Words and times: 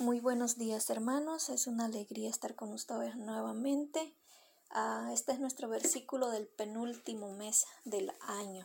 Muy 0.00 0.18
buenos 0.18 0.56
días 0.56 0.88
hermanos, 0.88 1.50
es 1.50 1.66
una 1.66 1.84
alegría 1.84 2.30
estar 2.30 2.54
con 2.54 2.72
ustedes 2.72 3.16
nuevamente. 3.16 4.14
Ah, 4.70 5.10
este 5.12 5.32
es 5.32 5.40
nuestro 5.40 5.68
versículo 5.68 6.30
del 6.30 6.46
penúltimo 6.46 7.34
mes 7.34 7.66
del 7.84 8.10
año. 8.22 8.64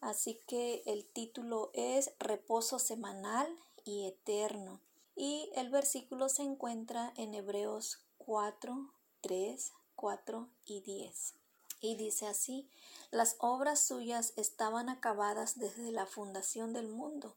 Así 0.00 0.40
que 0.48 0.82
el 0.86 1.06
título 1.06 1.70
es 1.74 2.10
Reposo 2.18 2.80
semanal 2.80 3.46
y 3.84 4.08
eterno. 4.08 4.80
Y 5.14 5.48
el 5.54 5.70
versículo 5.70 6.28
se 6.28 6.42
encuentra 6.42 7.12
en 7.16 7.34
Hebreos 7.34 8.00
4, 8.16 8.90
3, 9.20 9.72
4 9.94 10.48
y 10.66 10.80
10. 10.80 11.34
Y 11.82 11.94
dice 11.94 12.26
así, 12.26 12.68
las 13.12 13.36
obras 13.38 13.78
suyas 13.78 14.32
estaban 14.34 14.88
acabadas 14.88 15.56
desde 15.56 15.92
la 15.92 16.06
fundación 16.06 16.72
del 16.72 16.88
mundo, 16.88 17.36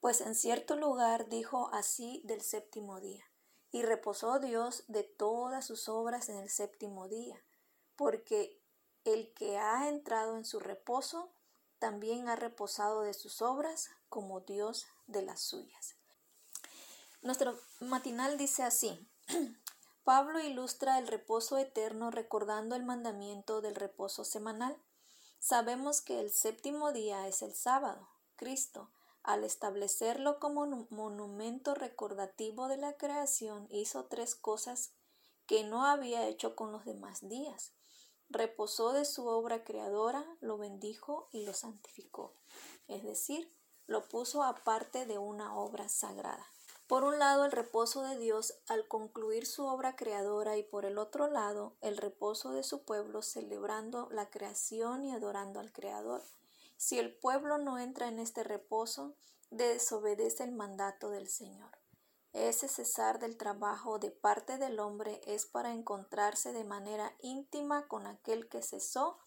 pues 0.00 0.20
en 0.20 0.34
cierto 0.34 0.76
lugar 0.76 1.28
dijo 1.28 1.70
así 1.72 2.20
del 2.24 2.42
séptimo 2.42 3.00
día, 3.00 3.24
y 3.70 3.82
reposó 3.82 4.38
Dios 4.38 4.84
de 4.88 5.02
todas 5.04 5.66
sus 5.66 5.88
obras 5.88 6.28
en 6.28 6.38
el 6.38 6.50
séptimo 6.50 7.08
día, 7.08 7.42
porque 7.96 8.60
el 9.04 9.32
que 9.34 9.58
ha 9.58 9.88
entrado 9.88 10.36
en 10.36 10.44
su 10.44 10.60
reposo, 10.60 11.32
también 11.78 12.28
ha 12.28 12.36
reposado 12.36 13.02
de 13.02 13.14
sus 13.14 13.40
obras 13.40 13.90
como 14.08 14.40
Dios 14.40 14.86
de 15.06 15.22
las 15.22 15.40
suyas. 15.40 15.94
Nuestro 17.22 17.58
matinal 17.80 18.38
dice 18.38 18.62
así. 18.62 18.98
Pablo 20.04 20.40
ilustra 20.40 20.98
el 20.98 21.06
reposo 21.06 21.58
eterno 21.58 22.10
recordando 22.10 22.74
el 22.74 22.82
mandamiento 22.82 23.60
del 23.60 23.74
reposo 23.74 24.24
semanal. 24.24 24.76
Sabemos 25.38 26.00
que 26.00 26.20
el 26.20 26.30
séptimo 26.30 26.92
día 26.92 27.28
es 27.28 27.42
el 27.42 27.54
sábado. 27.54 28.08
Cristo, 28.36 28.90
al 29.28 29.44
establecerlo 29.44 30.40
como 30.40 30.86
monumento 30.88 31.74
recordativo 31.74 32.66
de 32.66 32.78
la 32.78 32.96
creación, 32.96 33.66
hizo 33.68 34.06
tres 34.06 34.34
cosas 34.34 34.94
que 35.46 35.64
no 35.64 35.84
había 35.84 36.26
hecho 36.26 36.56
con 36.56 36.72
los 36.72 36.86
demás 36.86 37.28
días. 37.28 37.74
Reposó 38.30 38.94
de 38.94 39.04
su 39.04 39.26
obra 39.26 39.64
creadora, 39.64 40.24
lo 40.40 40.56
bendijo 40.56 41.28
y 41.30 41.44
lo 41.44 41.52
santificó. 41.52 42.32
Es 42.86 43.02
decir, 43.02 43.52
lo 43.86 44.08
puso 44.08 44.42
aparte 44.44 45.04
de 45.04 45.18
una 45.18 45.54
obra 45.54 45.90
sagrada. 45.90 46.46
Por 46.86 47.04
un 47.04 47.18
lado, 47.18 47.44
el 47.44 47.52
reposo 47.52 48.04
de 48.04 48.16
Dios 48.16 48.54
al 48.66 48.88
concluir 48.88 49.44
su 49.44 49.66
obra 49.66 49.94
creadora 49.94 50.56
y 50.56 50.62
por 50.62 50.86
el 50.86 50.96
otro 50.96 51.28
lado, 51.28 51.76
el 51.82 51.98
reposo 51.98 52.52
de 52.52 52.62
su 52.62 52.82
pueblo 52.82 53.20
celebrando 53.20 54.08
la 54.10 54.30
creación 54.30 55.04
y 55.04 55.12
adorando 55.12 55.60
al 55.60 55.70
Creador. 55.70 56.22
Si 56.78 56.98
el 56.98 57.14
pueblo 57.14 57.58
no 57.58 57.78
entra 57.78 58.08
en 58.08 58.18
este 58.18 58.42
reposo, 58.42 59.14
desobedece 59.50 60.44
el 60.44 60.52
mandato 60.52 61.10
del 61.10 61.28
Señor. 61.28 61.76
Ese 62.32 62.68
cesar 62.68 63.18
del 63.18 63.36
trabajo 63.36 63.98
de 63.98 64.10
parte 64.10 64.56
del 64.56 64.80
hombre 64.80 65.20
es 65.26 65.44
para 65.44 65.74
encontrarse 65.74 66.54
de 66.54 66.64
manera 66.64 67.14
íntima 67.20 67.86
con 67.86 68.06
aquel 68.06 68.48
que 68.48 68.62
cesó 68.62 69.18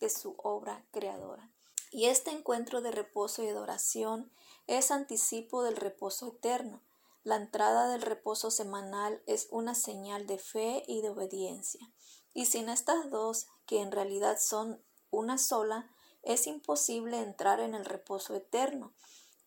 de 0.00 0.10
su 0.10 0.34
obra 0.36 0.84
creadora. 0.90 1.50
Y 1.90 2.06
este 2.06 2.30
encuentro 2.30 2.82
de 2.82 2.90
reposo 2.90 3.42
y 3.42 3.48
adoración 3.48 4.30
es 4.66 4.90
anticipo 4.90 5.62
del 5.62 5.76
reposo 5.76 6.28
eterno 6.28 6.82
la 7.26 7.34
entrada 7.34 7.88
del 7.88 8.02
reposo 8.02 8.52
semanal 8.52 9.20
es 9.26 9.48
una 9.50 9.74
señal 9.74 10.28
de 10.28 10.38
fe 10.38 10.84
y 10.86 11.00
de 11.02 11.08
obediencia. 11.08 11.92
Y 12.32 12.46
sin 12.46 12.68
estas 12.68 13.10
dos, 13.10 13.48
que 13.66 13.80
en 13.80 13.90
realidad 13.90 14.38
son 14.38 14.80
una 15.10 15.36
sola, 15.36 15.90
es 16.26 16.46
imposible 16.48 17.20
entrar 17.20 17.60
en 17.60 17.74
el 17.74 17.84
reposo 17.84 18.34
eterno, 18.34 18.92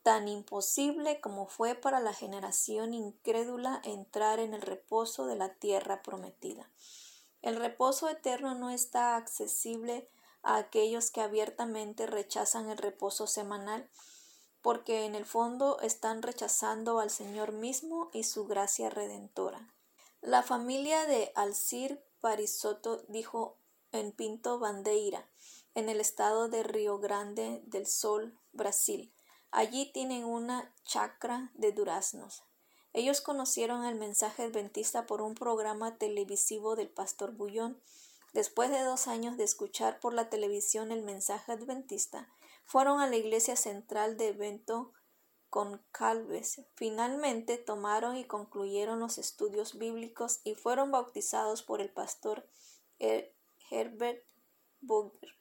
tan 0.02 0.30
imposible 0.30 1.20
como 1.20 1.46
fue 1.46 1.76
para 1.76 2.00
la 2.00 2.14
generación 2.14 2.94
incrédula 2.94 3.82
entrar 3.84 4.40
en 4.40 4.54
el 4.54 4.62
reposo 4.62 5.28
de 5.28 5.36
la 5.36 5.54
tierra 5.54 6.02
prometida. 6.02 6.72
El 7.42 7.58
reposo 7.58 8.08
eterno 8.10 8.56
no 8.56 8.70
está 8.70 9.18
accesible 9.18 10.10
a 10.42 10.56
aquellos 10.56 11.12
que 11.12 11.22
abiertamente 11.22 12.08
rechazan 12.08 12.70
el 12.70 12.78
reposo 12.78 13.28
semanal, 13.28 13.90
porque 14.62 15.06
en 15.06 15.16
el 15.16 15.26
fondo 15.26 15.80
están 15.82 16.22
rechazando 16.22 17.00
al 17.00 17.10
Señor 17.10 17.52
mismo 17.52 18.10
y 18.14 18.24
su 18.24 18.48
gracia 18.48 18.90
redentora. 18.90 19.74
La 20.22 20.44
familia 20.44 21.06
de 21.06 21.32
Alcir 21.36 22.02
Parisotto 22.22 23.04
dijo 23.10 23.59
en 23.92 24.12
Pinto 24.12 24.60
Bandeira, 24.60 25.30
en 25.76 25.90
el 25.90 26.00
estado 26.00 26.50
de 26.50 26.64
Río 26.64 27.00
Grande 27.00 27.62
del 27.66 27.88
Sol, 27.88 28.38
Brasil. 28.52 29.14
Allí 29.52 29.92
tienen 29.92 30.26
una 30.26 30.74
chacra 30.84 31.52
de 31.56 31.72
duraznos. 31.72 32.44
Ellos 32.94 33.22
conocieron 33.22 33.86
el 33.86 33.96
mensaje 33.96 34.44
adventista 34.44 35.06
por 35.06 35.22
un 35.22 35.36
programa 35.36 35.98
televisivo 35.98 36.76
del 36.76 36.90
pastor 36.90 37.34
Bullón. 37.34 37.82
Después 38.34 38.70
de 38.70 38.82
dos 38.82 39.08
años 39.08 39.38
de 39.38 39.44
escuchar 39.44 40.00
por 40.00 40.14
la 40.14 40.30
televisión 40.30 40.92
el 40.92 41.02
mensaje 41.02 41.52
adventista, 41.52 42.30
fueron 42.66 43.00
a 43.00 43.08
la 43.08 43.16
iglesia 43.16 43.56
central 43.56 44.18
de 44.18 44.34
Bento 44.34 44.94
con 45.50 45.84
Calves. 45.92 46.62
Finalmente 46.76 47.58
tomaron 47.58 48.18
y 48.18 48.26
concluyeron 48.26 49.00
los 49.00 49.18
estudios 49.18 49.78
bíblicos 49.78 50.42
y 50.44 50.54
fueron 50.54 50.92
bautizados 50.92 51.64
por 51.64 51.82
el 51.82 51.92
pastor 51.92 52.48
Herbert 53.70 54.24
Boger. 54.82 55.36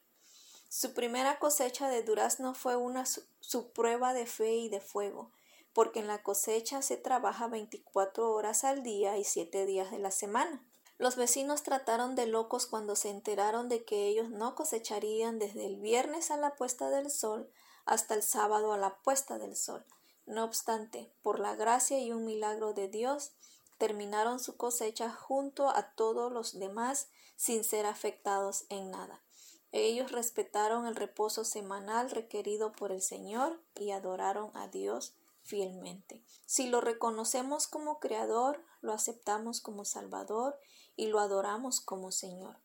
Su 0.69 0.95
primera 0.95 1.39
cosecha 1.39 1.89
de 1.89 2.03
durazno 2.03 2.55
fue 2.55 2.77
una 2.77 3.05
su 3.07 3.73
prueba 3.73 4.13
de 4.13 4.27
fe 4.27 4.55
y 4.55 4.69
de 4.69 4.81
fuego, 4.81 5.33
porque 5.73 6.01
en 6.01 6.07
la 6.07 6.23
cosecha 6.23 6.83
se 6.83 6.97
trabaja 6.97 7.49
24 7.49 8.31
horas 8.33 8.65
al 8.65 8.83
día 8.83 9.17
y 9.17 9.25
7 9.25 9.65
días 9.65 9.91
de 9.91 9.99
la 9.99 10.11
semana. 10.11 10.65
Los 10.99 11.15
vecinos 11.15 11.63
trataron 11.63 12.17
de 12.17 12.27
locos 12.27 12.67
cuando 12.67 12.97
se 12.97 13.11
enteraron 13.11 13.69
de 13.69 13.85
que 13.85 14.09
ellos 14.09 14.31
no 14.31 14.57
cosecharían 14.57 15.39
desde 15.39 15.65
el 15.65 15.77
viernes 15.77 16.33
a 16.33 16.37
la 16.37 16.57
puesta 16.57 16.91
del 16.91 17.11
sol 17.11 17.49
hasta 17.85 18.15
el 18.15 18.23
sábado 18.23 18.73
a 18.73 18.79
la 18.79 18.99
puesta 18.99 19.39
del 19.39 19.57
sol. 19.57 19.87
No 20.27 20.45
obstante, 20.45 21.11
por 21.23 21.39
la 21.39 21.55
gracia 21.55 22.01
y 22.01 22.13
un 22.13 22.27
milagro 22.27 22.75
de 22.75 22.89
Dios, 22.89 23.31
terminaron 23.79 24.41
su 24.41 24.57
cosecha 24.57 25.11
junto 25.11 25.69
a 25.69 25.95
todos 25.95 26.31
los 26.33 26.59
demás 26.59 27.09
sin 27.37 27.65
ser 27.65 27.87
afectados 27.87 28.65
en 28.69 28.91
nada. 28.91 29.23
Ellos 29.71 30.13
respetaron 30.13 30.87
el 30.87 30.97
reposo 30.97 31.45
semanal 31.45 32.11
requerido 32.11 32.73
por 32.73 32.91
el 32.91 33.03
Señor 33.03 33.61
y 33.75 33.91
adoraron 33.91 34.51
a 34.55 34.69
Dios 34.69 35.15
fielmente. 35.43 36.23
Si 36.47 36.69
lo 36.69 36.81
reconocemos 36.81 37.67
como 37.67 38.01
Creador, 38.01 38.63
lo 38.81 38.93
aceptamos 38.93 39.61
como 39.61 39.85
Salvador 39.85 40.59
y 40.97 41.07
lo 41.07 41.21
adoramos 41.21 41.81
como 41.81 42.13
Señor. 42.13 42.57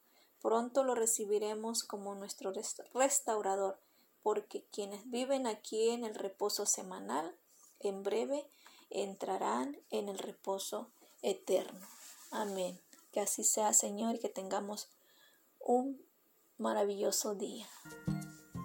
Pronto 0.42 0.84
lo 0.84 0.96
recibiremos 0.96 1.84
como 1.84 2.16
nuestro 2.16 2.54
restaurador, 2.94 3.80
porque 4.22 4.66
quienes 4.72 5.10
viven 5.10 5.48
aquí 5.48 5.90
en 5.90 6.04
el 6.04 6.16
reposo 6.16 6.66
semanal, 6.66 7.36
en 7.80 8.04
breve 8.04 8.50
entrarán 8.90 9.78
en 9.90 10.10
el 10.10 10.18
reposo 10.18 10.90
eterno. 11.24 11.88
Amén. 12.32 12.80
Que 13.12 13.20
así 13.20 13.44
sea, 13.44 13.74
Señor, 13.74 14.16
y 14.16 14.20
que 14.20 14.30
tengamos 14.30 14.90
un 15.60 16.00
maravilloso 16.58 17.36
día. 17.36 17.66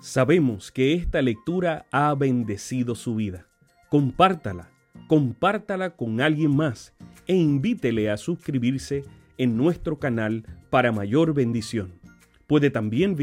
Sabemos 0.02 0.70
que 0.70 0.94
esta 0.94 1.22
lectura 1.22 1.86
ha 1.90 2.14
bendecido 2.14 2.94
su 2.94 3.14
vida. 3.14 3.46
compártala, 3.90 4.70
compártala 5.06 5.96
con 5.96 6.20
alguien 6.20 6.54
más 6.54 6.92
e 7.26 7.34
invítele 7.34 8.10
a 8.10 8.18
suscribirse 8.18 9.04
en 9.38 9.56
nuestro 9.56 9.98
canal 9.98 10.44
para 10.70 10.92
mayor 10.92 11.32
bendición. 11.32 11.98
Puede 12.46 12.70
también 12.70 13.16